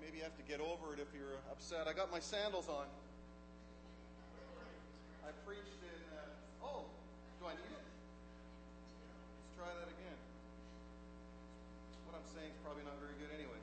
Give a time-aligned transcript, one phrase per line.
[0.00, 1.88] Maybe you have to get over it if you're upset.
[1.88, 2.86] I got my sandals on.
[5.28, 6.00] I preached in.
[6.16, 6.88] Uh, oh,
[7.36, 7.84] do I need it?
[7.84, 10.18] Let's try that again.
[12.08, 13.60] What I'm saying is probably not very good anyway.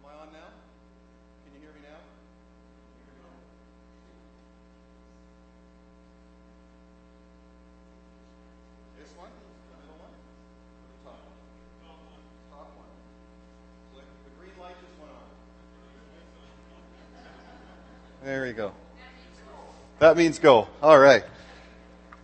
[0.00, 0.52] Am I on now?
[1.48, 2.04] Can you hear me now?
[9.00, 9.32] This one?
[9.32, 10.12] The middle one?
[10.12, 12.20] Or the top one?
[12.52, 12.92] Top one.
[13.96, 14.04] Click.
[14.28, 15.24] The green light just went on.
[18.30, 18.70] There we go.
[19.98, 20.68] That means go.
[20.80, 21.24] All right.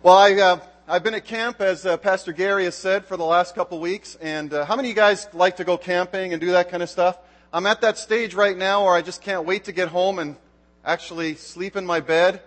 [0.01, 3.25] Well, I, uh, I've been at camp, as uh, Pastor Gary has said, for the
[3.25, 4.15] last couple weeks.
[4.21, 6.81] And uh, how many of you guys like to go camping and do that kind
[6.81, 7.17] of stuff?
[7.51, 10.37] I'm at that stage right now where I just can't wait to get home and
[10.85, 12.39] actually sleep in my bed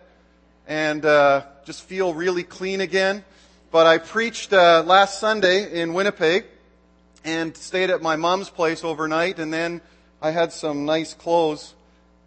[0.67, 3.23] and uh, just feel really clean again.
[3.71, 6.47] But I preached uh, last Sunday in Winnipeg
[7.25, 9.83] and stayed at my mom's place overnight, and then
[10.23, 11.75] I had some nice clothes,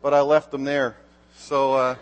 [0.03, 0.95] but I left them there.
[1.35, 1.95] So uh,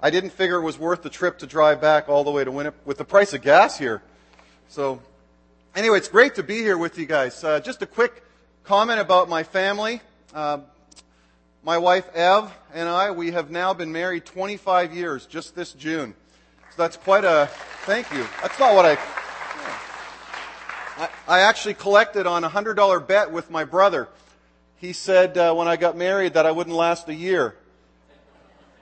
[0.00, 2.50] I didn't figure it was worth the trip to drive back all the way to
[2.50, 4.02] Winnipeg with the price of gas here.
[4.68, 5.02] So
[5.74, 7.42] anyway, it's great to be here with you guys.
[7.42, 8.24] Uh, just a quick
[8.64, 10.00] comment about my family.
[10.32, 10.58] Uh,
[11.62, 16.14] my wife Ev and I, we have now been married 25 years just this June.
[16.70, 17.48] So that's quite a
[17.84, 18.26] thank you.
[18.40, 18.98] That's not what I.
[20.96, 24.08] I, I actually collected on a hundred dollar bet with my brother.
[24.78, 27.56] He said uh, when I got married that I wouldn't last a year.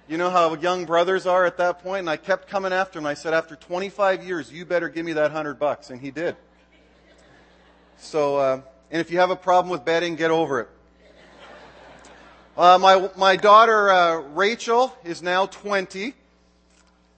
[0.08, 3.06] You know how young brothers are at that point, and I kept coming after him.
[3.06, 6.36] I said, after 25 years, you better give me that hundred bucks, and he did.
[7.97, 10.69] So, uh, and if you have a problem with betting, get over it.
[12.58, 16.12] Uh, my, my daughter, uh, Rachel, is now 20,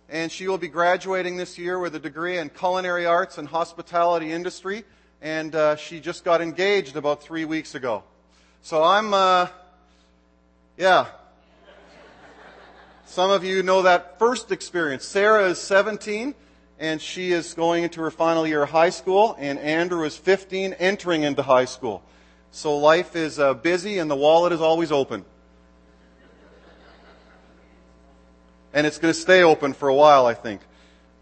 [0.08, 4.30] and she will be graduating this year with a degree in culinary arts and hospitality
[4.30, 4.84] industry,
[5.20, 8.04] and uh, she just got engaged about three weeks ago.
[8.62, 9.48] So I'm, uh,
[10.76, 11.06] yeah.
[13.06, 15.04] Some of you know that first experience.
[15.04, 16.34] Sarah is 17,
[16.78, 20.74] and she is going into her final year of high school, and Andrew is 15,
[20.74, 22.02] entering into high school.
[22.50, 25.24] So life is uh, busy and the wallet is always open.
[28.72, 30.60] And it's going to stay open for a while, I think.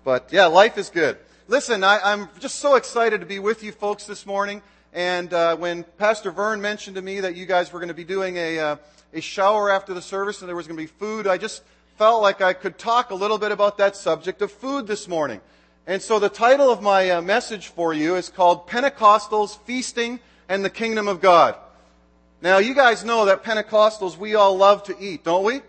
[0.05, 1.19] But yeah, life is good.
[1.49, 4.63] Listen, I, am just so excited to be with you folks this morning.
[4.97, 8.03] And uh, when Pastor Vern mentioned to me that you guys were going to be
[8.03, 8.77] doing a, uh,
[9.13, 11.63] a shower after the service and there was going to be food, I just
[11.99, 15.43] felt like I could talk a little bit about that subject of food this morning.
[15.87, 20.19] And so the title of my uh, message for you is called Pentecostals Feasting
[20.49, 21.57] and the Kingdom of God.
[22.41, 25.61] Now, you guys know that Pentecostals, we all love to eat, don't we?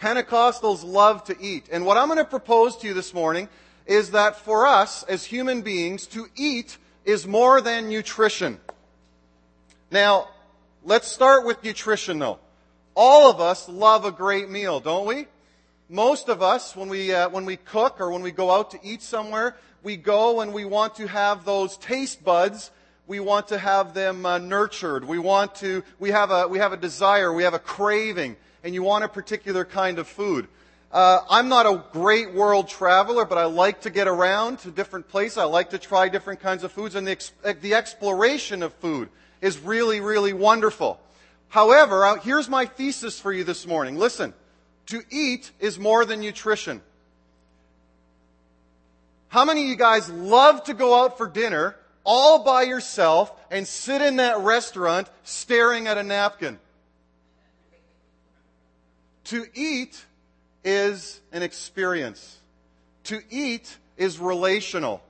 [0.00, 1.68] Pentecostals love to eat.
[1.70, 3.48] And what I'm going to propose to you this morning
[3.86, 8.60] is that for us as human beings, to eat is more than nutrition.
[9.90, 10.28] Now,
[10.84, 12.38] let's start with nutrition though.
[12.94, 15.26] All of us love a great meal, don't we?
[15.88, 18.78] Most of us, when we, uh, when we cook or when we go out to
[18.82, 22.70] eat somewhere, we go and we want to have those taste buds.
[23.06, 25.04] We want to have them uh, nurtured.
[25.04, 28.74] We want to, we have a, we have a desire, we have a craving, and
[28.74, 30.48] you want a particular kind of food.
[30.92, 35.08] Uh, I'm not a great world traveler, but I like to get around to different
[35.08, 35.38] places.
[35.38, 37.32] I like to try different kinds of foods, and the, ex-
[37.62, 39.08] the exploration of food
[39.40, 41.00] is really, really wonderful.
[41.48, 43.96] However, uh, here's my thesis for you this morning.
[43.96, 44.34] Listen,
[44.86, 46.82] to eat is more than nutrition.
[49.28, 53.66] How many of you guys love to go out for dinner all by yourself and
[53.66, 56.58] sit in that restaurant staring at a napkin?
[59.24, 60.04] To eat
[60.64, 62.38] is an experience.
[63.04, 65.02] To eat is relational.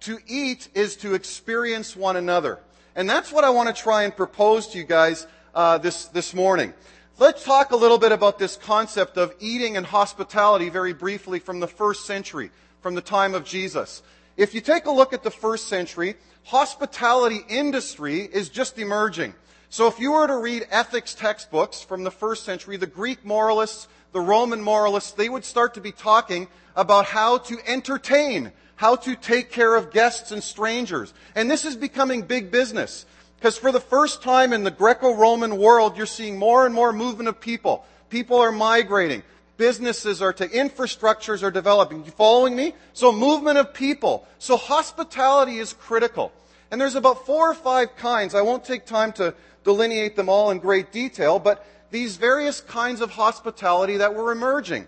[0.00, 2.58] To eat is to experience one another.
[2.94, 6.34] And that's what I want to try and propose to you guys uh, this, this
[6.34, 6.72] morning.
[7.18, 11.60] Let's talk a little bit about this concept of eating and hospitality very briefly from
[11.60, 12.50] the first century,
[12.80, 14.02] from the time of Jesus.
[14.36, 19.34] If you take a look at the first century, hospitality industry is just emerging.
[19.70, 23.88] So if you were to read ethics textbooks from the first century, the Greek moralists,
[24.16, 29.14] the Roman moralists, they would start to be talking about how to entertain, how to
[29.14, 31.12] take care of guests and strangers.
[31.34, 33.04] And this is becoming big business.
[33.36, 37.28] Because for the first time in the Greco-Roman world, you're seeing more and more movement
[37.28, 37.84] of people.
[38.08, 39.22] People are migrating.
[39.58, 42.02] Businesses are to, infrastructures are developing.
[42.02, 42.72] You following me?
[42.94, 44.26] So movement of people.
[44.38, 46.32] So hospitality is critical.
[46.70, 48.34] And there's about four or five kinds.
[48.34, 53.00] I won't take time to delineate them all in great detail, but these various kinds
[53.00, 54.86] of hospitality that were emerging.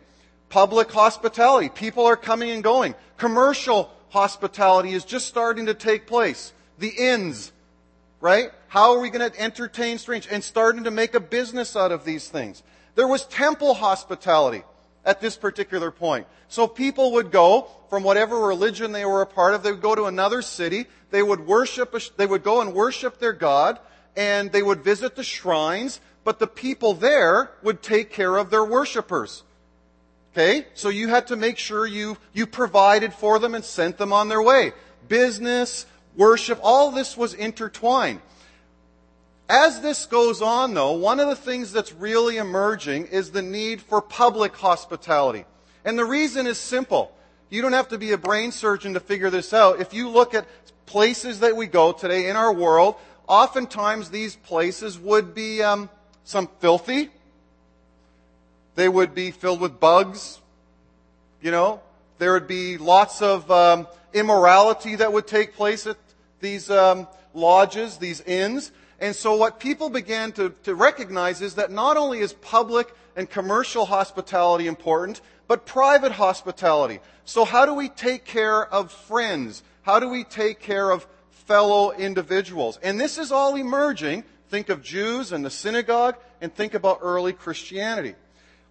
[0.49, 1.69] Public hospitality.
[1.69, 2.95] People are coming and going.
[3.17, 7.53] Commercial hospitality is just starting to take place the inns,
[8.21, 8.51] right?
[8.69, 12.05] How are we going to entertain strangers And starting to make a business out of
[12.05, 12.63] these things.
[12.95, 14.63] There was temple hospitality
[15.05, 16.27] at this particular point.
[16.49, 19.95] So people would go from whatever religion they were a part of, they would go
[19.95, 23.79] to another city, they would worship, they would go and worship their God,
[24.17, 28.63] and they would visit the shrines, but the people there would take care of their
[28.63, 29.45] worshippers.
[30.31, 30.67] Okay?
[30.75, 34.29] So you had to make sure you, you provided for them and sent them on
[34.29, 34.73] their way.
[35.09, 35.87] Business,
[36.19, 38.21] worship, all this was intertwined.
[39.49, 43.81] As this goes on, though, one of the things that's really emerging is the need
[43.81, 45.47] for public hospitality.
[45.83, 47.11] And the reason is simple.
[47.49, 49.81] You don't have to be a brain surgeon to figure this out.
[49.81, 50.47] If you look at
[50.85, 52.97] places that we go today in our world,
[53.27, 55.89] oftentimes these places would be um,
[56.29, 57.09] some filthy.
[58.75, 60.39] They would be filled with bugs.
[61.41, 61.81] You know,
[62.19, 65.97] there would be lots of um, immorality that would take place at
[66.41, 68.73] these um, lodges, these inns.
[69.01, 73.31] And so what people began to, to recognize is that not only is public and
[73.31, 77.01] commercial hospitality important, but private hospitality.
[77.25, 79.63] So how do we take care of friends?
[79.81, 82.79] How do we take care of fellow individuals?
[82.83, 84.25] And this is all emerging.
[84.49, 88.15] Think of Jews and the synagogue and think about early Christianity.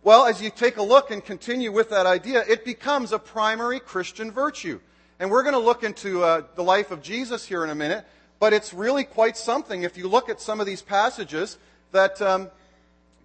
[0.04, 3.80] Well, as you take a look and continue with that idea, it becomes a primary
[3.80, 4.80] Christian virtue.
[5.20, 8.06] And we're going to look into uh, the life of Jesus here in a minute.
[8.40, 11.58] But it's really quite something if you look at some of these passages
[11.92, 12.50] that um,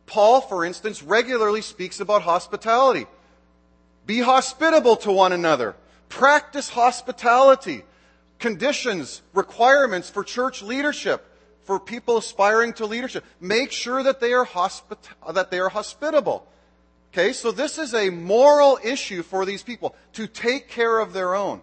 [0.07, 3.07] Paul, for instance, regularly speaks about hospitality.
[4.07, 5.77] Be hospitable to one another.
[6.09, 7.83] Practice hospitality.
[8.39, 11.25] Conditions, requirements for church leadership,
[11.64, 13.25] for people aspiring to leadership.
[13.41, 16.47] Make sure that they are, hospit- that they are hospitable.
[17.12, 21.35] Okay, so this is a moral issue for these people to take care of their
[21.35, 21.61] own.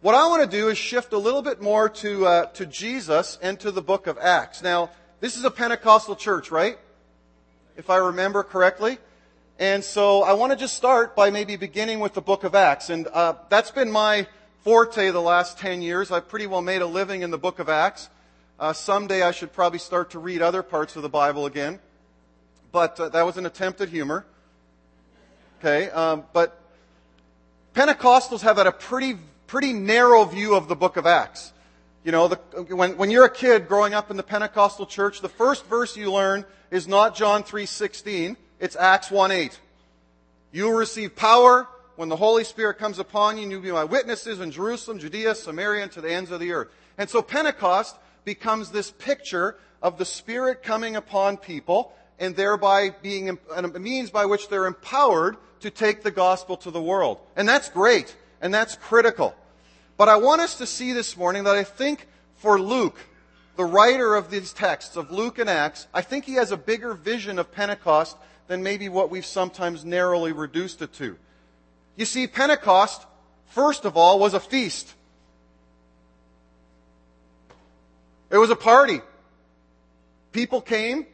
[0.00, 3.36] What I want to do is shift a little bit more to, uh, to Jesus
[3.42, 4.62] and to the book of Acts.
[4.62, 6.78] Now, this is a Pentecostal church, right?
[7.76, 8.98] If I remember correctly.
[9.58, 12.90] And so I want to just start by maybe beginning with the book of Acts.
[12.90, 14.28] And uh, that's been my
[14.62, 16.10] forte the last 10 years.
[16.10, 18.08] I've pretty well made a living in the book of Acts.
[18.58, 21.78] Uh, someday I should probably start to read other parts of the Bible again.
[22.72, 24.26] But uh, that was an attempt at humor.
[25.60, 26.60] Okay, um, but
[27.74, 29.16] Pentecostals have had a pretty
[29.48, 31.52] pretty narrow view of the book of Acts.
[32.04, 32.36] You know, the,
[32.74, 36.12] when, when you're a kid growing up in the Pentecostal church, the first verse you
[36.12, 39.56] learn is not John 3.16, it's Acts 1.8.
[40.52, 41.66] You will receive power
[41.98, 45.34] when the Holy Spirit comes upon you, and you'll be my witnesses in Jerusalem, Judea,
[45.34, 46.68] Samaria, and to the ends of the earth.
[46.96, 53.36] And so Pentecost becomes this picture of the Spirit coming upon people, and thereby being
[53.52, 57.18] a means by which they're empowered to take the gospel to the world.
[57.34, 59.34] And that's great and that's critical.
[59.96, 62.06] But I want us to see this morning that I think
[62.36, 63.00] for Luke,
[63.56, 66.94] the writer of these texts of Luke and Acts, I think he has a bigger
[66.94, 68.16] vision of Pentecost
[68.46, 71.16] than maybe what we've sometimes narrowly reduced it to.
[71.98, 73.04] You see, Pentecost,
[73.48, 74.94] first of all, was a feast.
[78.30, 79.02] It was a party.
[80.32, 81.04] People came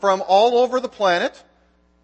[0.00, 1.40] from all over the planet.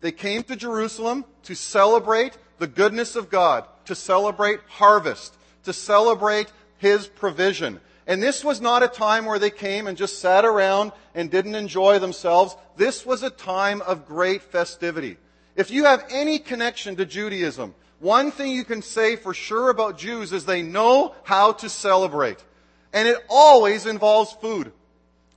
[0.00, 5.34] They came to Jerusalem to celebrate the goodness of God to celebrate harvest,
[5.64, 7.80] to celebrate His provision.
[8.06, 11.54] And this was not a time where they came and just sat around and didn't
[11.54, 12.54] enjoy themselves.
[12.76, 15.16] This was a time of great festivity.
[15.56, 19.98] If you have any connection to Judaism, one thing you can say for sure about
[19.98, 22.44] Jews is they know how to celebrate.
[22.92, 24.72] And it always involves food.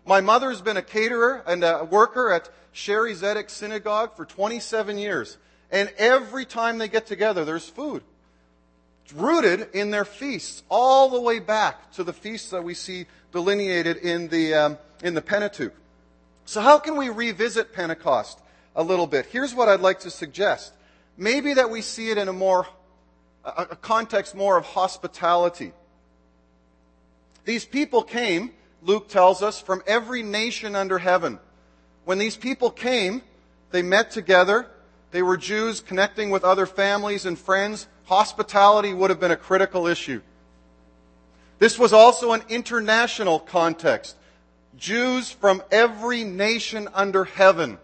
[0.06, 5.38] My mother's been a caterer and a worker at Shaarey Zedek Synagogue for 27 years.
[5.72, 8.04] And every time they get together, there's food
[9.06, 13.06] It's rooted in their feasts, all the way back to the feasts that we see
[13.32, 15.74] delineated in the, um, in the Pentateuch.
[16.46, 18.40] So, how can we revisit Pentecost
[18.76, 19.28] a little bit?
[19.28, 20.74] Here's what I'd like to suggest.
[21.20, 22.66] Maybe that we see it in a more,
[23.44, 25.74] a, context more of hospitality.
[27.44, 31.38] These people came, Luke tells us, from every nation under heaven.
[32.06, 33.22] When these people came,
[33.72, 34.68] they met together.
[35.12, 39.88] They were Jews connecting with other families and friends hospitality would have been a critical
[39.88, 40.22] issue.
[41.60, 44.16] This was also an international context.
[44.78, 47.78] Jews from every nation under heaven.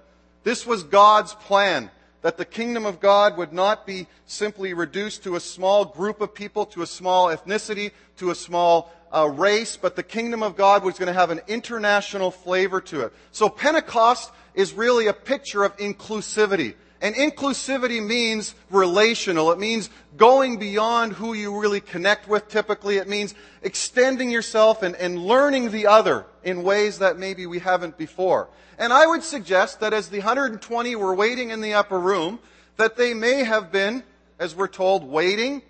[0.45, 1.91] This was God's plan
[2.25, 6.33] that the kingdom of God would not be simply reduced to a small group of
[6.33, 10.83] people, to a small ethnicity, to a small uh, race, but the kingdom of God
[10.83, 13.13] was going to have an international flavor to it.
[13.31, 16.73] So Pentecost is really a picture of inclusivity.
[17.01, 19.51] And inclusivity means relational.
[19.51, 22.97] It means going beyond who you really connect with typically.
[22.97, 27.97] It means extending yourself and, and learning the other in ways that maybe we haven't
[27.97, 28.47] before.
[28.77, 32.39] And I would suggest that as the 120 were waiting in the upper room,
[32.77, 34.03] that they may have been,
[34.39, 35.61] as we're told, waiting,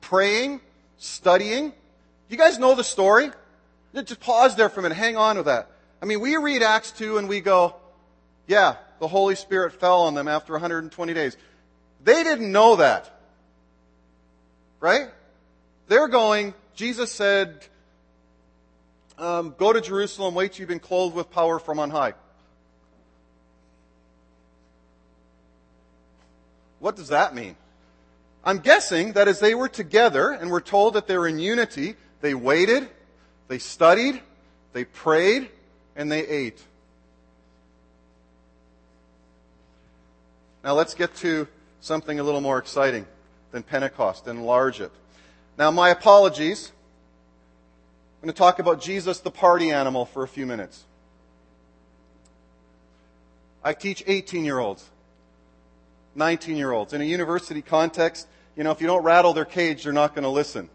[0.00, 0.60] praying,
[0.98, 1.72] studying.
[2.28, 3.30] You guys know the story?
[3.94, 4.96] Just pause there for a minute.
[4.96, 5.70] Hang on with that.
[6.02, 7.76] I mean, we read Acts 2 and we go,
[8.46, 11.36] yeah, the Holy Spirit fell on them after 120 days.
[12.02, 13.10] They didn't know that.
[14.80, 15.08] Right?
[15.88, 17.66] They're going, Jesus said,
[19.18, 22.14] um, go to Jerusalem, wait till you've been clothed with power from on high.
[26.80, 27.56] What does that mean?
[28.44, 31.94] I'm guessing that as they were together and were told that they were in unity,
[32.20, 32.88] they waited,
[33.48, 34.20] they studied,
[34.74, 35.48] they prayed,
[35.96, 36.62] and they ate.
[40.64, 41.46] Now let's get to
[41.80, 43.06] something a little more exciting
[43.52, 44.90] than Pentecost, enlarge it.
[45.58, 46.72] Now, my apologies.
[48.22, 50.84] I'm going to talk about Jesus, the party animal, for a few minutes.
[53.62, 54.88] I teach 18 year olds,
[56.14, 56.94] 19 year olds.
[56.94, 60.22] In a university context, you know, if you don't rattle their cage, they're not going
[60.22, 60.70] to listen.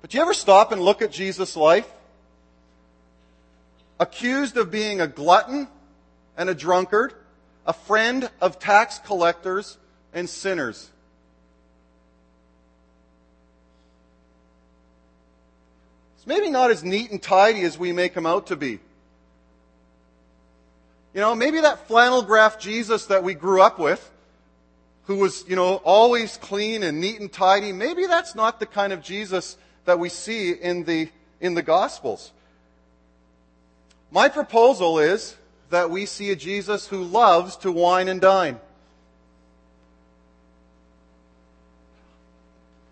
[0.00, 1.88] But do you ever stop and look at Jesus' life?
[4.00, 5.68] Accused of being a glutton
[6.36, 7.12] and a drunkard,
[7.66, 9.78] a friend of tax collectors
[10.12, 10.90] and sinners.
[16.16, 18.80] It's maybe not as neat and tidy as we make him out to be.
[21.12, 24.10] You know, maybe that flannel graph Jesus that we grew up with,
[25.04, 28.92] who was, you know, always clean and neat and tidy, maybe that's not the kind
[28.92, 32.32] of Jesus that we see in the, in the Gospels.
[34.10, 35.36] My proposal is
[35.70, 38.60] that we see a Jesus who loves to wine and dine.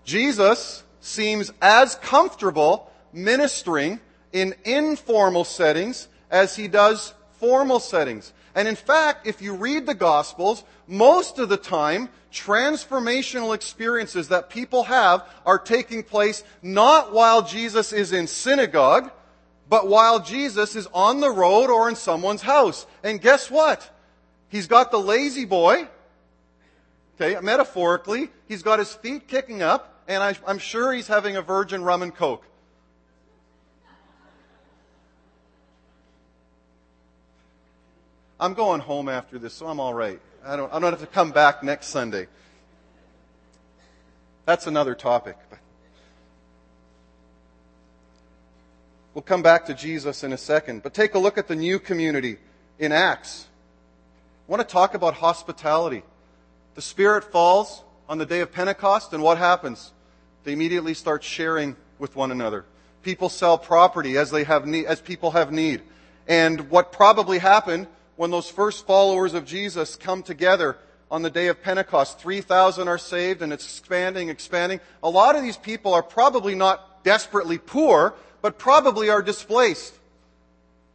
[0.05, 4.00] Jesus seems as comfortable ministering
[4.33, 8.33] in informal settings as he does formal settings.
[8.55, 14.50] And in fact, if you read the Gospels, most of the time, transformational experiences that
[14.50, 19.11] people have are taking place not while Jesus is in synagogue,
[19.73, 22.87] but while Jesus is on the road or in someone's house.
[23.02, 23.91] And guess what?
[24.50, 25.88] He's got the lazy boy,
[27.14, 31.41] okay, metaphorically, he's got his feet kicking up, and I, am sure he's having a
[31.41, 32.45] virgin rum and coke.
[38.38, 40.21] I'm going home after this, so I'm all right.
[40.45, 42.26] I don't, I don't have to come back next Sunday.
[44.45, 45.38] That's another topic.
[45.49, 45.61] But
[49.14, 50.83] we'll come back to Jesus in a second.
[50.83, 52.38] But take a look at the new community
[52.78, 53.47] in Acts.
[54.49, 56.02] I want to talk about hospitality.
[56.75, 59.92] The Spirit falls on the day of Pentecost, and what happens?
[60.45, 62.64] They immediately start sharing with one another.
[63.02, 65.83] People sell property as they have need, as people have need.
[66.26, 70.76] And what probably happened when those first followers of Jesus come together
[71.11, 72.19] on the day of Pentecost.
[72.19, 74.81] 3,000 are saved and it's expanding, expanding.
[75.02, 79.95] A lot of these people are probably not desperately poor, but probably are displaced.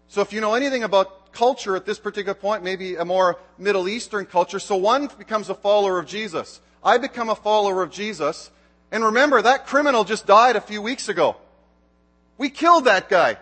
[0.10, 3.90] So if you know anything about culture at this particular point, maybe a more Middle
[3.90, 6.62] Eastern culture, so one becomes a follower of Jesus.
[6.84, 8.52] I become a follower of Jesus.
[8.92, 11.36] And remember, that criminal just died a few weeks ago.
[12.38, 13.38] We killed that guy.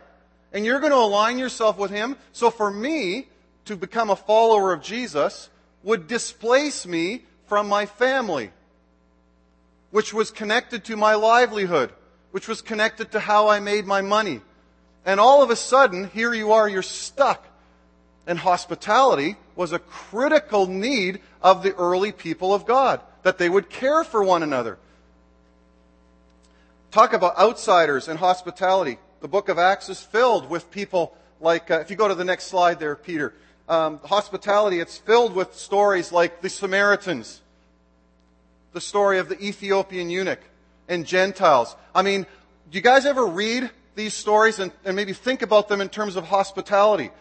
[0.54, 2.16] And you're going to align yourself with him.
[2.32, 3.28] So for me,
[3.66, 5.50] to become a follower of Jesus
[5.84, 8.52] would displace me from my family,
[9.92, 11.92] which was connected to my livelihood,
[12.36, 14.42] which was connected to how I made my money.
[15.06, 17.48] And all of a sudden, here you are, you're stuck.
[18.28, 23.70] And hospitality was a critical need of the early people of God, that they would
[23.70, 24.78] care for one another.
[26.92, 28.98] Talk about outsiders and hospitality.
[29.22, 32.26] The book of Acts is filled with people like, uh, if you go to the
[32.26, 33.34] next slide there, Peter,
[33.70, 37.40] um, hospitality, it's filled with stories like the Samaritans,
[38.74, 40.42] the story of the Ethiopian eunuch,
[40.88, 41.76] and Gentiles.
[41.94, 45.82] I mean, do you guys ever read these stories and, and maybe think about them
[45.82, 47.12] in terms of hospitality?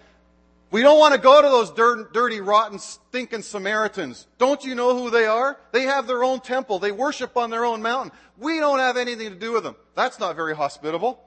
[0.71, 4.27] We don't want to go to those dirt, dirty, rotten, stinking Samaritans.
[4.39, 5.57] Don't you know who they are?
[5.71, 6.81] They have their own temple.
[6.81, 8.11] They worship on their own mountain.
[8.39, 9.77] We don't have anything to do with them.
[9.95, 11.21] That's not very hospitable.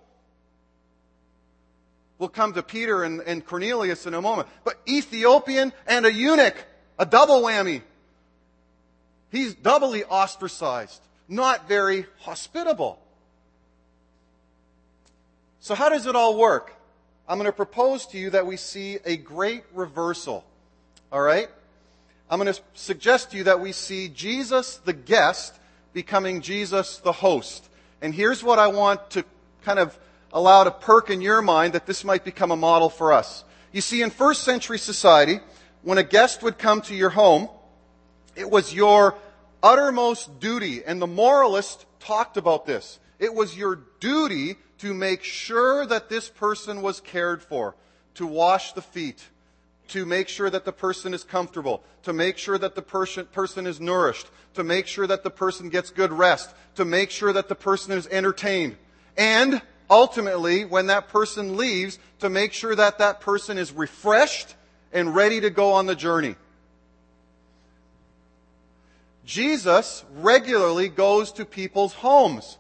[2.20, 4.50] We'll come to Peter and, and Cornelius in a moment.
[4.66, 6.56] But Ethiopian and a eunuch,
[7.00, 7.84] a double whammy.
[9.32, 13.00] He's doubly ostracized, not very hospitable.
[15.60, 16.74] So, how does it all work?
[17.28, 20.46] I'm going to propose to you that we see a great reversal.
[21.12, 21.50] All right?
[22.30, 25.54] I'm going to suggest to you that we see Jesus the guest
[25.94, 27.68] becoming Jesus the host.
[28.02, 29.26] And here's what I want to
[29.64, 29.98] kind of
[30.32, 33.44] allow to perk in your mind that this might become a model for us.
[33.72, 35.40] You see, in first century society,
[35.82, 37.50] when a guest would come to your home,
[38.36, 39.16] it was your
[39.68, 43.00] uttermost duty, and the moralist talked about this.
[43.20, 47.76] It was your duty to make sure that this person was cared for,
[48.14, 49.28] to wash the feet,
[49.90, 53.68] to make sure that the person is comfortable, to make sure that the person, person
[53.68, 57.50] is nourished, to make sure that the person gets good rest, to make sure that
[57.50, 58.78] the person is entertained.
[59.18, 64.56] And ultimately, when that person leaves, to make sure that that person is refreshed
[64.94, 66.38] and ready to go on the journey.
[69.28, 72.58] Jesus regularly goes to people's homes.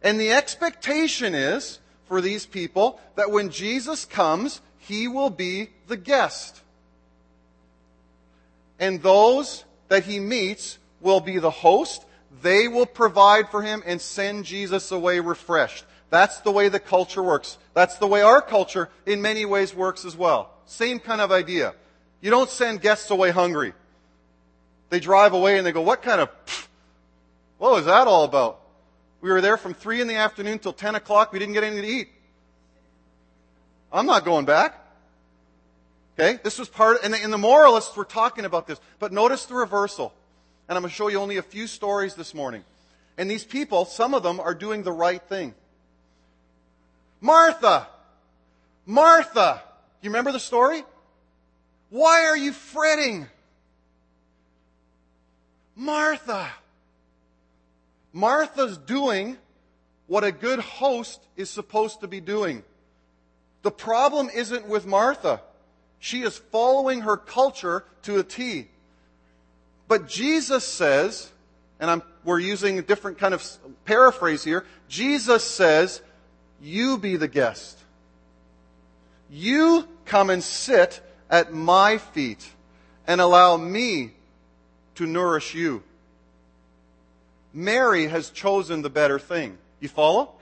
[0.00, 5.96] And the expectation is for these people that when Jesus comes, he will be the
[5.96, 6.62] guest.
[8.78, 12.04] And those that he meets will be the host.
[12.42, 15.84] They will provide for him and send Jesus away refreshed.
[16.10, 17.58] That's the way the culture works.
[17.72, 20.50] That's the way our culture in many ways works as well.
[20.64, 21.74] Same kind of idea.
[22.20, 23.72] You don't send guests away hungry.
[24.94, 26.28] They drive away and they go, what kind of,
[27.58, 28.60] what was that all about?
[29.22, 31.32] We were there from 3 in the afternoon till 10 o'clock.
[31.32, 32.08] We didn't get anything to eat.
[33.92, 34.78] I'm not going back.
[36.16, 36.38] Okay?
[36.44, 38.78] This was part, and the, and the moralists were talking about this.
[39.00, 40.14] But notice the reversal.
[40.68, 42.62] And I'm going to show you only a few stories this morning.
[43.18, 45.54] And these people, some of them are doing the right thing.
[47.20, 47.88] Martha!
[48.86, 49.60] Martha!
[50.02, 50.84] You remember the story?
[51.90, 53.26] Why are you fretting?
[55.76, 56.50] Martha.
[58.12, 59.36] Martha's doing
[60.06, 62.62] what a good host is supposed to be doing.
[63.62, 65.40] The problem isn't with Martha.
[65.98, 68.68] She is following her culture to a T.
[69.88, 71.30] But Jesus says,
[71.80, 73.44] and I'm, we're using a different kind of
[73.84, 76.02] paraphrase here, Jesus says,
[76.60, 77.78] you be the guest.
[79.30, 81.00] You come and sit
[81.30, 82.48] at my feet
[83.06, 84.12] and allow me
[84.96, 85.82] to nourish you.
[87.52, 89.58] Mary has chosen the better thing.
[89.80, 90.32] You follow?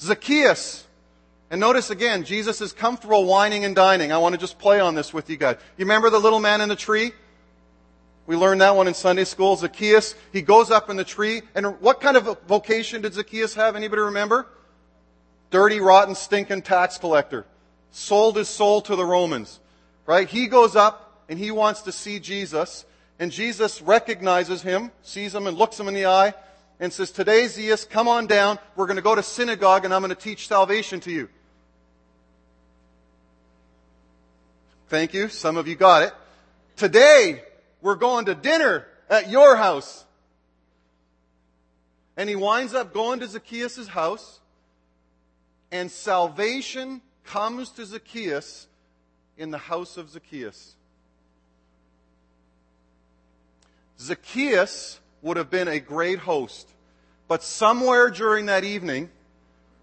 [0.00, 0.84] Zacchaeus.
[1.50, 4.12] And notice again, Jesus is comfortable wining and dining.
[4.12, 5.56] I want to just play on this with you guys.
[5.76, 7.12] You remember the little man in the tree?
[8.26, 9.54] We learned that one in Sunday school.
[9.56, 11.42] Zacchaeus, he goes up in the tree.
[11.54, 13.76] And what kind of vocation did Zacchaeus have?
[13.76, 14.48] Anybody remember?
[15.50, 17.46] Dirty, rotten, stinking tax collector.
[17.92, 19.60] Sold his soul to the Romans.
[20.06, 20.28] Right?
[20.28, 22.84] He goes up and he wants to see Jesus.
[23.18, 26.34] And Jesus recognizes him, sees him, and looks him in the eye
[26.78, 28.58] and says, Today, Zacchaeus, come on down.
[28.74, 31.28] We're going to go to synagogue and I'm going to teach salvation to you.
[34.88, 35.28] Thank you.
[35.28, 36.12] Some of you got it.
[36.76, 37.42] Today,
[37.80, 40.04] we're going to dinner at your house.
[42.16, 44.40] And he winds up going to Zacchaeus' house,
[45.70, 48.68] and salvation comes to Zacchaeus
[49.36, 50.76] in the house of Zacchaeus.
[53.98, 56.68] Zacchaeus would have been a great host.
[57.28, 59.10] But somewhere during that evening,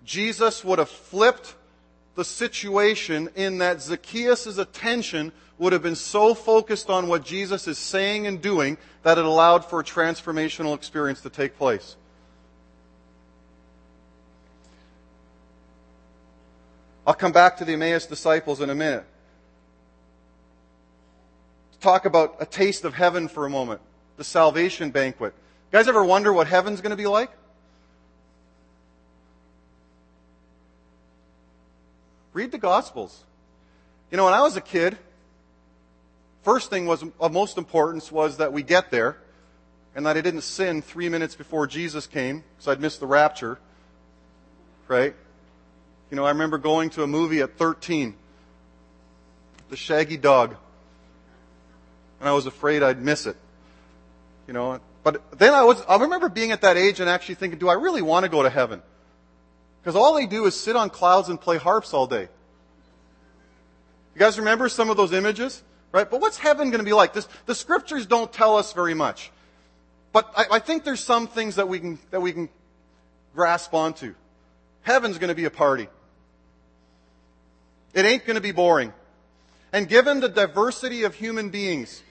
[0.05, 1.55] Jesus would have flipped
[2.15, 7.77] the situation in that Zacchaeus' attention would have been so focused on what Jesus is
[7.77, 11.95] saying and doing that it allowed for a transformational experience to take place.
[17.05, 19.05] I'll come back to the Emmaus disciples in a minute.
[21.81, 23.81] Talk about a taste of heaven for a moment
[24.17, 25.33] the salvation banquet.
[25.71, 27.31] You guys ever wonder what heaven's going to be like?
[32.33, 33.23] Read the Gospels.
[34.11, 34.97] You know, when I was a kid,
[36.43, 39.17] first thing was of most importance was that we get there
[39.95, 43.59] and that I didn't sin three minutes before Jesus came because I'd missed the rapture.
[44.87, 45.15] Right?
[46.09, 48.15] You know, I remember going to a movie at 13,
[49.69, 50.55] The Shaggy Dog,
[52.19, 53.37] and I was afraid I'd miss it.
[54.47, 57.59] You know, but then I was, I remember being at that age and actually thinking,
[57.59, 58.81] do I really want to go to heaven?
[59.81, 62.27] Because all they do is sit on clouds and play harps all day.
[64.15, 65.63] You guys remember some of those images?
[65.91, 66.09] Right?
[66.09, 67.13] But what's heaven going to be like?
[67.13, 69.31] This, the scriptures don't tell us very much.
[70.11, 72.49] But I, I think there's some things that we can, that we can
[73.35, 74.15] grasp onto.
[74.81, 75.87] Heaven's going to be a party.
[77.93, 78.93] It ain't going to be boring.
[79.71, 82.01] And given the diversity of human beings,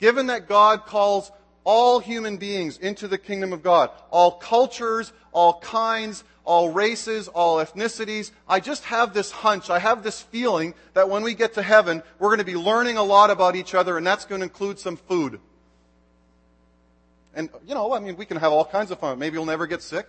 [0.00, 1.30] given that God calls
[1.64, 3.90] all human beings into the kingdom of God.
[4.10, 8.32] All cultures, all kinds, all races, all ethnicities.
[8.48, 12.02] I just have this hunch, I have this feeling that when we get to heaven,
[12.18, 14.78] we're going to be learning a lot about each other, and that's going to include
[14.78, 15.40] some food.
[17.34, 19.18] And, you know, I mean, we can have all kinds of fun.
[19.18, 20.06] Maybe you'll never get sick.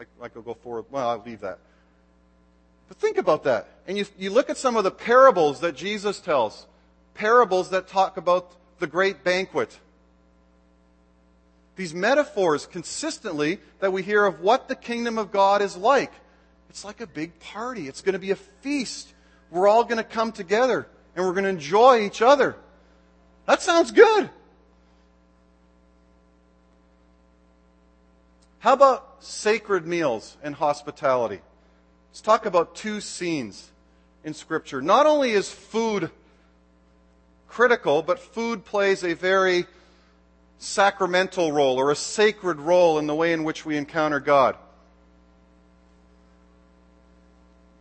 [0.00, 0.86] I, I could go forward.
[0.90, 1.58] Well, I'll leave that.
[2.88, 3.68] But think about that.
[3.86, 6.66] And you, you look at some of the parables that Jesus tells.
[7.14, 9.78] Parables that talk about the great banquet.
[11.76, 16.12] These metaphors consistently that we hear of what the kingdom of God is like.
[16.70, 17.88] It's like a big party.
[17.88, 19.12] It's going to be a feast.
[19.50, 22.56] We're all going to come together and we're going to enjoy each other.
[23.46, 24.30] That sounds good.
[28.58, 31.40] How about sacred meals and hospitality?
[32.10, 33.70] Let's talk about two scenes
[34.24, 34.82] in Scripture.
[34.82, 36.10] Not only is food
[37.56, 39.64] critical, but food plays a very
[40.58, 44.56] sacramental role or a sacred role in the way in which we encounter God.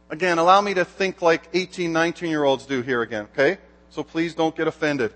[0.09, 3.57] Again, allow me to think like 18, 19 year olds do here again, okay?
[3.89, 5.11] So please don't get offended.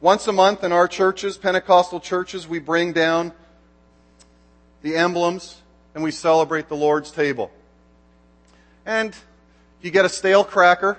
[0.00, 3.30] Once a month in our churches, Pentecostal churches, we bring down
[4.82, 5.62] the emblems
[5.94, 7.48] and we celebrate the Lord's table.
[8.84, 9.14] And
[9.82, 10.98] you get a stale cracker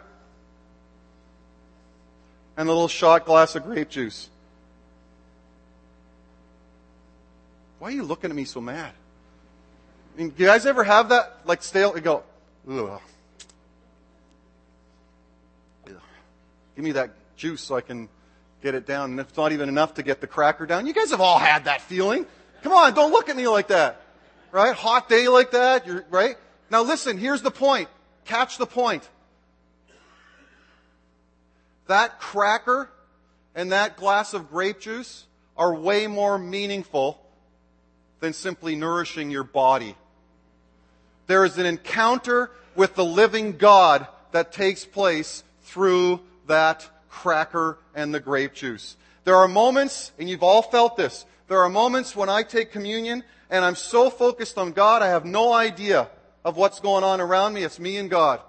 [2.57, 4.29] and a little shot glass of grape juice.
[7.79, 8.93] Why are you looking at me so mad?
[10.13, 11.39] I mean, do you guys ever have that?
[11.45, 12.23] Like stale, you go,
[12.69, 13.01] ugh.
[16.75, 18.09] Give me that juice so I can
[18.61, 19.11] get it down.
[19.11, 21.37] And if it's not even enough to get the cracker down, you guys have all
[21.37, 22.25] had that feeling.
[22.63, 24.01] Come on, don't look at me like that.
[24.51, 24.75] Right?
[24.75, 26.35] Hot day like that, you're, right?
[26.69, 27.89] Now listen, here's the point.
[28.25, 29.07] Catch the point.
[31.87, 32.89] That cracker
[33.55, 35.25] and that glass of grape juice
[35.57, 37.19] are way more meaningful
[38.19, 39.95] than simply nourishing your body.
[41.27, 48.13] There is an encounter with the living God that takes place through that cracker and
[48.13, 48.97] the grape juice.
[49.23, 53.23] There are moments, and you've all felt this, there are moments when I take communion
[53.49, 56.09] and I'm so focused on God, I have no idea
[56.43, 57.63] of what's going on around me.
[57.63, 58.41] It's me and God.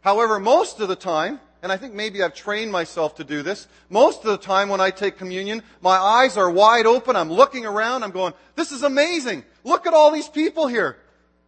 [0.00, 3.66] However, most of the time, and I think maybe I've trained myself to do this,
[3.90, 7.16] most of the time when I take communion, my eyes are wide open.
[7.16, 8.04] I'm looking around.
[8.04, 9.42] I'm going, this is amazing.
[9.64, 10.96] Look at all these people here.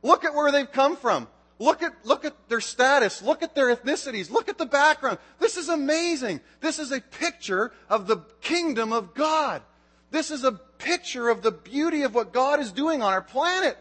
[0.02, 1.28] Look at where they've come from.
[1.60, 3.22] Look at, look at their status.
[3.22, 4.28] Look at their ethnicities.
[4.28, 5.18] Look at the background.
[5.38, 6.40] This is amazing.
[6.60, 9.62] This is a picture of the kingdom of God.
[10.10, 13.78] This is a picture of the beauty of what God is doing on our planet.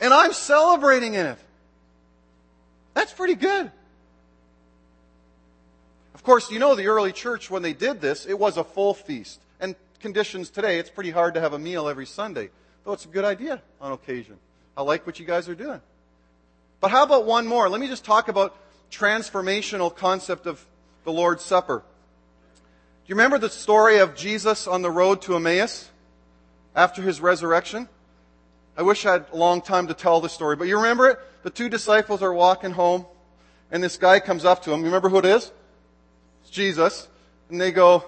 [0.00, 1.38] And I'm celebrating in it.
[2.94, 3.70] That's pretty good.
[6.28, 9.40] Course, you know the early church, when they did this, it was a full feast.
[9.60, 12.50] And conditions today, it's pretty hard to have a meal every Sunday.
[12.84, 14.36] Though it's a good idea on occasion.
[14.76, 15.80] I like what you guys are doing.
[16.80, 17.70] But how about one more?
[17.70, 18.54] Let me just talk about
[18.90, 20.62] transformational concept of
[21.04, 21.84] the Lord's Supper Do
[23.06, 25.88] you remember the story of Jesus on the road to Emmaus
[26.76, 27.88] after his resurrection?
[28.76, 31.18] I wish I had a long time to tell the story, but you remember it?
[31.42, 33.06] The two disciples are walking home,
[33.70, 34.80] and this guy comes up to them.
[34.80, 35.52] You remember who it is?
[36.48, 37.08] It's Jesus.
[37.50, 38.04] And they go,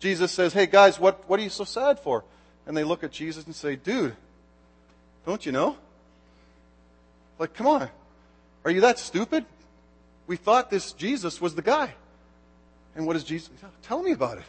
[0.00, 2.24] Jesus says, Hey guys, what, what are you so sad for?
[2.66, 4.16] And they look at Jesus and say, Dude,
[5.26, 5.76] don't you know?
[7.38, 7.88] Like, come on.
[8.64, 9.44] Are you that stupid?
[10.26, 11.92] We thought this Jesus was the guy.
[12.96, 13.50] And what does Jesus?
[13.82, 14.44] Tell me about it.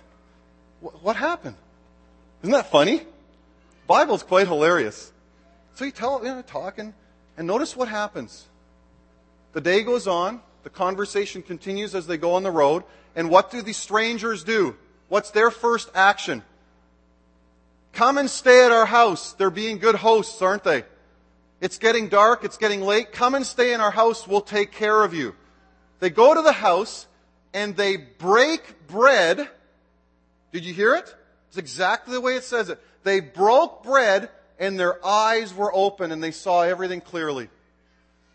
[0.79, 1.55] What, what happened?
[2.41, 3.01] Isn't that funny?
[3.86, 5.12] Bible's quite hilarious.
[5.75, 6.93] So you tell, you know, talking,
[7.38, 8.47] and notice what happens.
[9.51, 12.84] The day goes on, the conversation continues as they go on the road,
[13.15, 14.76] and what do these strangers do?
[15.08, 16.43] What's their first action?
[17.93, 19.34] Come and stay at our house.
[19.34, 20.84] They're being good hosts, aren't they?
[21.62, 23.12] It's getting dark, it's getting late.
[23.12, 25.36] Come and stay in our house, we'll take care of you.
[26.00, 27.08] They go to the house,
[27.54, 29.48] and they break bread.
[30.52, 31.13] Did you hear it?
[31.50, 32.80] It's exactly the way it says it.
[33.04, 37.50] They broke bread and their eyes were open and they saw everything clearly.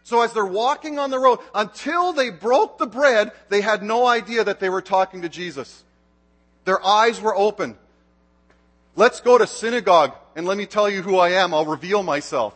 [0.05, 4.07] So as they're walking on the road, until they broke the bread, they had no
[4.07, 5.83] idea that they were talking to Jesus.
[6.65, 7.77] Their eyes were open.
[8.97, 11.53] Let's go to synagogue and let me tell you who I am.
[11.53, 12.55] I'll reveal myself.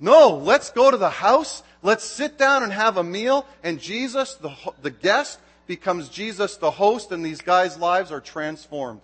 [0.00, 4.34] No, let's go to the house Let's sit down and have a meal, and Jesus,
[4.34, 4.52] the,
[4.82, 9.00] the guest, becomes Jesus, the host, and these guys' lives are transformed.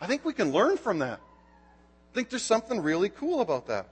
[0.00, 1.20] I think we can learn from that.
[1.20, 3.86] I think there's something really cool about that.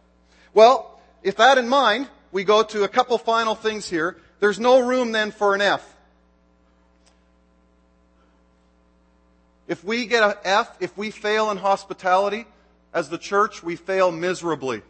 [0.55, 4.15] Well, if that in mind, we go to a couple final things here.
[4.41, 5.97] There's no room then for an F.
[9.67, 12.45] If we get an F, if we fail in hospitality,
[12.93, 14.83] as the church, we fail miserably.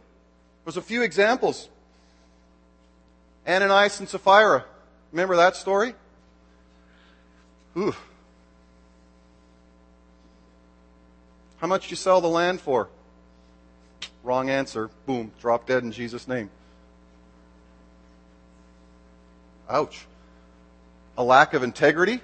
[0.65, 1.69] There's a few examples.
[3.47, 4.65] Ananias and Sapphira.
[5.13, 5.95] Remember that story?
[7.77, 7.95] Ooh.
[11.59, 12.89] How much you sell the land for?
[14.25, 14.89] Wrong answer.
[15.05, 15.31] Boom.
[15.39, 16.49] Drop dead in Jesus' name.
[19.69, 20.05] Ouch.
[21.17, 22.21] A lack of integrity,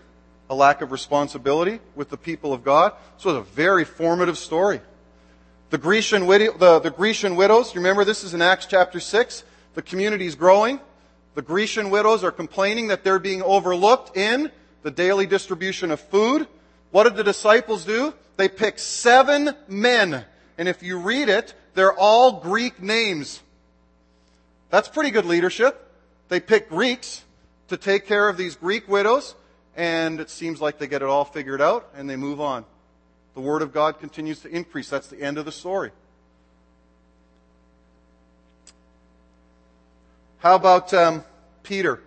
[0.49, 2.93] a lack of responsibility with the people of God.
[3.15, 4.81] This was a very formative story.
[5.69, 9.43] The Grecian, widow, the, the Grecian widows, remember this is in Acts chapter 6.
[9.73, 10.79] The community is growing.
[11.35, 14.51] The Grecian widows are complaining that they're being overlooked in
[14.83, 16.47] the daily distribution of food.
[16.91, 18.13] What did the disciples do?
[18.37, 20.23] They picked seven men.
[20.57, 23.41] And if you read it, they're all Greek names.
[24.69, 25.79] That's pretty good leadership.
[26.29, 27.23] They pick Greeks
[27.69, 29.35] to take care of these Greek widows,
[29.75, 32.65] and it seems like they get it all figured out and they move on.
[33.33, 34.89] The Word of God continues to increase.
[34.89, 35.91] That's the end of the story.
[40.37, 41.23] How about um,
[41.63, 42.01] Peter?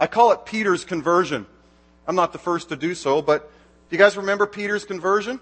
[0.00, 1.46] I call it Peter's conversion.
[2.06, 3.50] I'm not the first to do so, but
[3.88, 5.38] do you guys remember Peter's conversion?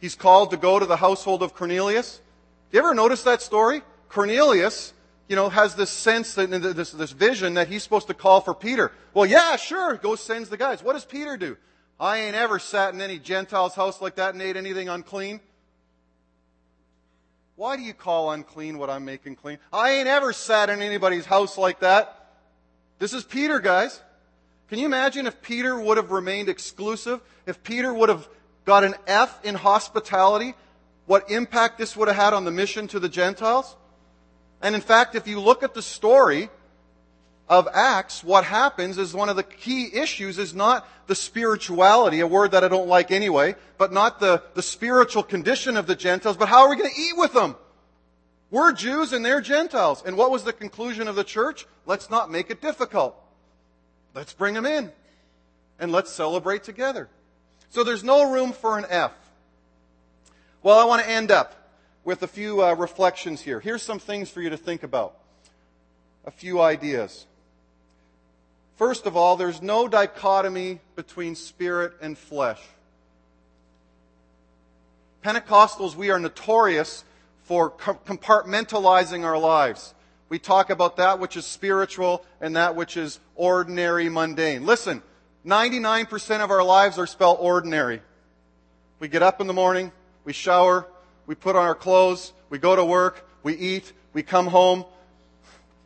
[0.00, 2.20] He's called to go to the household of Cornelius.
[2.70, 3.82] Do you ever notice that story?
[4.08, 4.93] Cornelius,
[5.28, 8.54] you know, has this sense, that, this, this vision that he's supposed to call for
[8.54, 8.92] Peter.
[9.14, 9.94] Well, yeah, sure.
[9.96, 10.82] go sends the guys.
[10.82, 11.56] What does Peter do?
[11.98, 15.40] I ain't ever sat in any Gentile's house like that and ate anything unclean.
[17.56, 19.58] Why do you call unclean what I'm making clean?
[19.72, 22.32] I ain't ever sat in anybody's house like that.
[22.98, 24.00] This is Peter, guys.
[24.68, 27.20] Can you imagine if Peter would have remained exclusive?
[27.46, 28.28] If Peter would have
[28.64, 30.54] got an F in hospitality?
[31.06, 33.76] What impact this would have had on the mission to the Gentiles?
[34.64, 36.48] And in fact, if you look at the story
[37.50, 42.26] of Acts, what happens is one of the key issues is not the spirituality, a
[42.26, 46.38] word that I don't like anyway, but not the, the spiritual condition of the Gentiles,
[46.38, 47.56] but how are we going to eat with them?
[48.50, 50.02] We're Jews and they're Gentiles.
[50.06, 51.66] And what was the conclusion of the church?
[51.84, 53.14] Let's not make it difficult.
[54.14, 54.90] Let's bring them in.
[55.78, 57.10] And let's celebrate together.
[57.68, 59.12] So there's no room for an F.
[60.62, 61.63] Well, I want to end up
[62.04, 63.60] with a few uh, reflections here.
[63.60, 65.16] Here's some things for you to think about.
[66.26, 67.26] A few ideas.
[68.76, 72.60] First of all, there's no dichotomy between spirit and flesh.
[75.24, 77.04] Pentecostals, we are notorious
[77.44, 79.94] for compartmentalizing our lives.
[80.28, 84.66] We talk about that which is spiritual and that which is ordinary, mundane.
[84.66, 85.02] Listen,
[85.46, 88.02] 99% of our lives are spelled ordinary.
[88.98, 89.92] We get up in the morning,
[90.24, 90.86] we shower,
[91.26, 94.84] we put on our clothes, we go to work, we eat, we come home,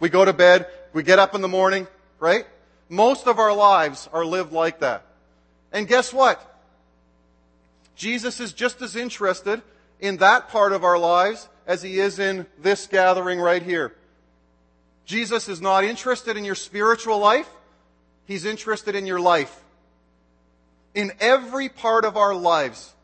[0.01, 1.87] we go to bed, we get up in the morning,
[2.19, 2.47] right?
[2.89, 5.05] Most of our lives are lived like that.
[5.73, 6.45] And guess what?
[7.95, 9.61] Jesus is just as interested
[10.01, 13.95] in that part of our lives as he is in this gathering right here.
[15.05, 17.49] Jesus is not interested in your spiritual life.
[18.27, 19.65] He's interested in your life.
[20.95, 22.95] In every part of our lives,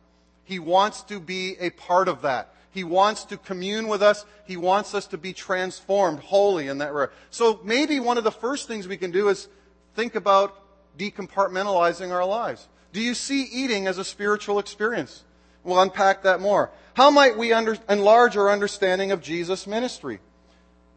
[0.45, 2.55] He wants to be a part of that.
[2.71, 4.25] He wants to commune with us.
[4.47, 7.07] He wants us to be transformed wholly in that way.
[7.31, 9.49] So maybe one of the first things we can do is
[9.95, 10.61] think about
[10.99, 12.69] decompartmentalizing our lives.
[12.93, 15.25] Do you see eating as a spiritual experience?
[15.63, 16.71] We'll unpack that more.
[16.95, 20.21] How might we under, enlarge our understanding of Jesus' ministry?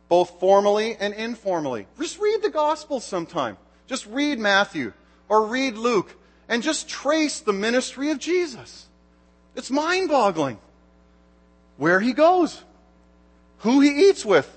[0.09, 1.87] Both formally and informally.
[1.99, 3.57] Just read the Gospels sometime.
[3.87, 4.93] Just read Matthew
[5.29, 6.15] or read Luke
[6.47, 8.87] and just trace the ministry of Jesus.
[9.57, 10.59] It's mind boggling.
[11.77, 12.63] Where he goes,
[13.59, 14.47] who he eats with,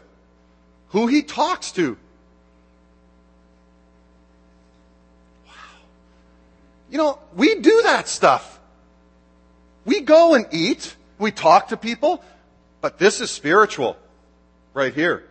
[0.89, 1.97] who he talks to,
[5.47, 5.53] Wow.
[6.91, 8.59] You know, we do that stuff.
[9.85, 12.23] We go and eat, we talk to people,
[12.81, 13.97] but this is spiritual
[14.75, 15.25] right here.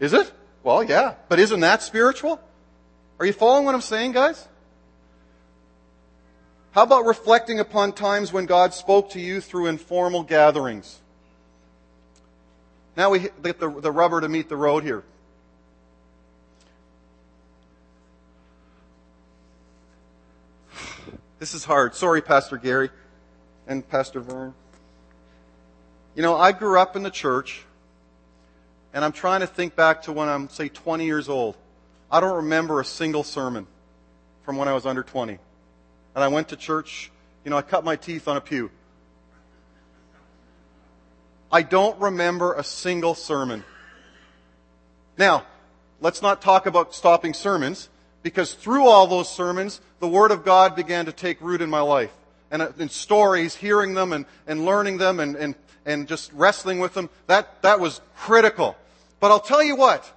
[0.00, 0.30] Is it?
[0.62, 1.14] Well, yeah.
[1.28, 2.40] But isn't that spiritual?
[3.18, 4.46] Are you following what I'm saying, guys?
[6.72, 11.00] How about reflecting upon times when God spoke to you through informal gatherings?
[12.96, 15.04] Now we get the, the rubber to meet the road here.
[21.38, 21.94] This is hard.
[21.94, 22.90] Sorry, Pastor Gary
[23.68, 24.54] and Pastor Vern.
[26.16, 27.62] You know, I grew up in the church,
[28.92, 31.56] and I'm trying to think back to when I'm, say, 20 years old.
[32.10, 33.68] I don't remember a single sermon
[34.42, 35.38] from when I was under 20.
[36.18, 37.12] And I went to church,
[37.44, 38.72] you know, I cut my teeth on a pew.
[41.52, 43.62] I don't remember a single sermon.
[45.16, 45.46] Now,
[46.00, 47.88] let's not talk about stopping sermons,
[48.24, 51.82] because through all those sermons, the Word of God began to take root in my
[51.82, 52.10] life.
[52.50, 55.54] And uh, in stories, hearing them and, and learning them and, and,
[55.86, 58.76] and just wrestling with them, that, that was critical.
[59.20, 60.12] But I'll tell you what,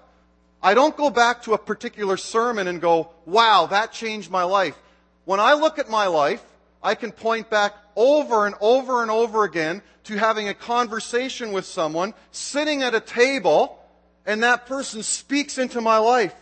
[0.64, 4.76] I don't go back to a particular sermon and go, wow, that changed my life.
[5.26, 6.44] When I look at my life,
[6.84, 11.66] I can point back over and over and over again to having a conversation with
[11.66, 13.80] someone, sitting at a table,
[14.26, 16.34] and that person speaks into my life.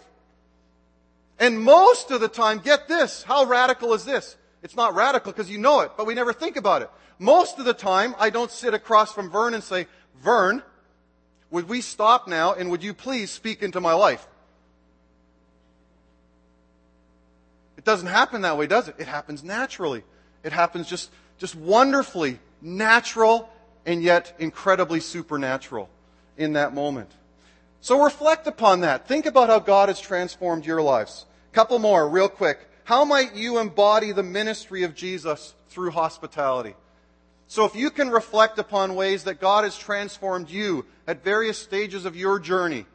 [1.40, 4.38] And most of the time, get this, how radical is this?
[4.62, 6.90] It's not radical because you know it, but we never think about it.
[7.18, 9.88] Most of the time, I don't sit across from Vern and say,
[10.22, 10.64] Vern,
[11.50, 14.28] would we stop now and would you please speak into my life?
[17.90, 18.94] Doesn't happen that way, does it?
[19.00, 20.04] It happens naturally.
[20.44, 23.50] It happens just, just wonderfully natural
[23.84, 25.90] and yet incredibly supernatural
[26.38, 27.10] in that moment.
[27.82, 29.08] So reflect upon that.
[29.08, 31.26] Think about how God has transformed your lives.
[31.52, 32.60] Couple more, real quick.
[32.84, 36.76] How might you embody the ministry of Jesus through hospitality?
[37.48, 42.06] So if you can reflect upon ways that God has transformed you at various stages
[42.06, 42.86] of your journey,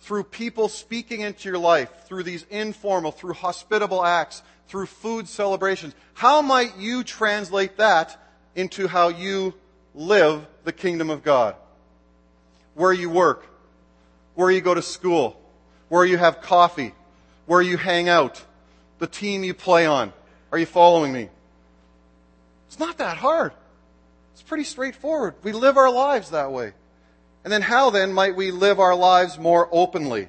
[0.00, 5.94] through people speaking into your life, through these informal, through hospitable acts, through food celebrations,
[6.14, 8.20] how might you translate that
[8.54, 9.54] into how you
[9.94, 11.56] live the kingdom of God?
[12.74, 13.46] Where you work,
[14.34, 15.40] where you go to school,
[15.88, 16.92] where you have coffee,
[17.46, 18.44] where you hang out,
[18.98, 20.12] the team you play on.
[20.52, 21.28] Are you following me?
[22.68, 23.52] It's not that hard.
[24.32, 25.34] It's pretty straightforward.
[25.42, 26.72] We live our lives that way.
[27.44, 30.28] And then how then might we live our lives more openly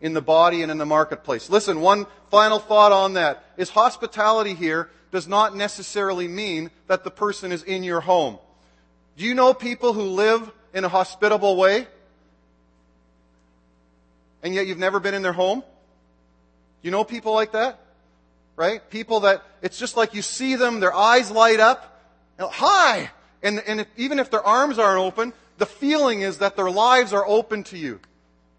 [0.00, 1.48] in the body and in the marketplace?
[1.48, 7.10] Listen, one final thought on that is hospitality here does not necessarily mean that the
[7.10, 8.38] person is in your home.
[9.16, 11.86] Do you know people who live in a hospitable way?
[14.42, 15.62] And yet you've never been in their home?
[16.80, 17.78] You know people like that?
[18.56, 18.88] Right?
[18.90, 22.00] People that it's just like you see them, their eyes light up.
[22.40, 23.10] Hi!
[23.42, 27.26] And, and even if their arms aren't open, the feeling is that their lives are
[27.26, 28.00] open to you.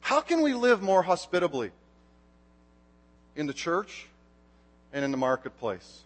[0.01, 1.71] How can we live more hospitably?
[3.36, 4.06] In the church
[4.91, 6.01] and in the marketplace.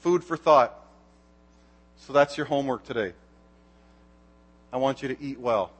[0.00, 0.74] Food for thought.
[1.98, 3.12] So that's your homework today.
[4.72, 5.70] I want you to eat well.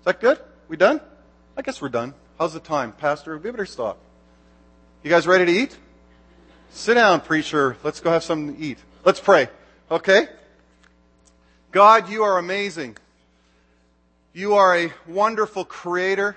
[0.00, 0.38] Is that good?
[0.68, 1.00] We done?
[1.56, 2.14] I guess we're done.
[2.38, 2.92] How's the time?
[2.92, 3.98] Pastor, we better stop.
[5.04, 5.76] You guys ready to eat?
[6.70, 7.76] Sit down, preacher.
[7.84, 8.78] Let's go have something to eat.
[9.04, 9.48] Let's pray.
[9.92, 10.26] Okay?
[11.70, 12.96] God, you are amazing.
[14.32, 16.36] You are a wonderful creator,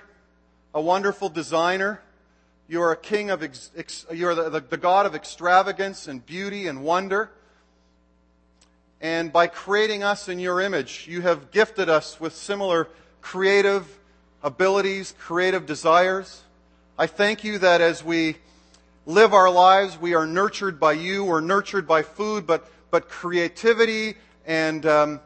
[0.72, 2.00] a wonderful designer.
[2.68, 6.06] You are a king of, ex, ex, you are the, the, the God of extravagance
[6.06, 7.32] and beauty and wonder.
[9.00, 12.86] And by creating us in your image, you have gifted us with similar
[13.22, 13.98] creative
[14.40, 16.42] abilities, creative desires.
[16.96, 18.36] I thank you that as we
[19.06, 21.24] live our lives, we are nurtured by you.
[21.24, 24.14] We're nurtured by food, but, but creativity
[24.46, 25.20] and um,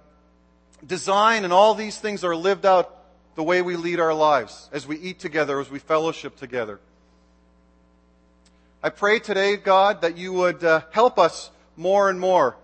[0.86, 2.92] design and all these things are lived out
[3.34, 6.80] the way we lead our lives as we eat together, as we fellowship together.
[8.82, 12.56] I pray today, God, that you would uh, help us more and more,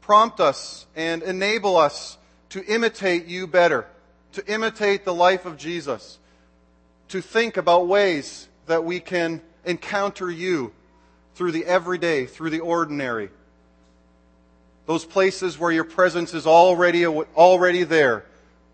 [0.00, 2.18] prompt us and enable us
[2.50, 3.86] to imitate you better
[4.32, 6.18] to imitate the life of Jesus,
[7.08, 10.72] to think about ways that we can encounter you
[11.34, 13.30] through the everyday, through the ordinary.
[14.86, 18.24] Those places where your presence is already, already there,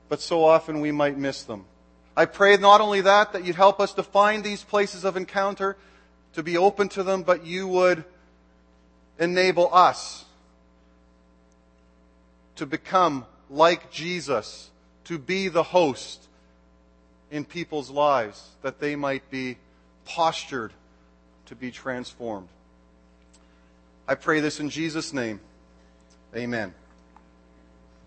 [0.09, 1.65] but so often we might miss them.
[2.17, 5.77] I pray not only that, that you'd help us to find these places of encounter,
[6.35, 8.05] to be open to them, but you would
[9.19, 10.25] enable us
[12.57, 14.71] to become like Jesus
[15.05, 16.29] to be the host
[17.31, 19.59] in people's lives that they might be
[20.05, 20.73] postured
[21.47, 22.49] to be transformed.
[24.07, 25.41] I pray this in Jesus' name.
[26.37, 26.75] Amen.